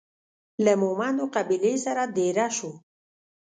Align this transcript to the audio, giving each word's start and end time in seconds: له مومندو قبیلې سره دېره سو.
له 0.65 0.73
مومندو 0.81 1.25
قبیلې 1.35 1.73
سره 1.85 2.03
دېره 2.17 2.47
سو. 2.57 2.69